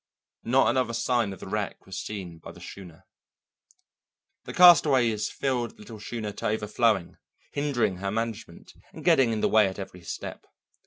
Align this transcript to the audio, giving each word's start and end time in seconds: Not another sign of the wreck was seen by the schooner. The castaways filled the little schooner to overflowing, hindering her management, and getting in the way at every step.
Not 0.43 0.67
another 0.67 0.93
sign 0.95 1.31
of 1.31 1.39
the 1.41 1.45
wreck 1.47 1.85
was 1.85 1.95
seen 2.03 2.39
by 2.39 2.53
the 2.53 2.59
schooner. 2.59 3.05
The 4.45 4.53
castaways 4.55 5.29
filled 5.29 5.75
the 5.77 5.81
little 5.81 5.99
schooner 5.99 6.31
to 6.31 6.47
overflowing, 6.47 7.17
hindering 7.51 7.97
her 7.97 8.09
management, 8.09 8.73
and 8.93 9.05
getting 9.05 9.31
in 9.31 9.41
the 9.41 9.47
way 9.47 9.67
at 9.67 9.77
every 9.77 10.01
step. 10.01 10.47